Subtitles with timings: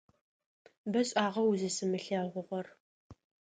[0.91, 2.67] Бэшӏагъэ узысымылъэгъугъэр.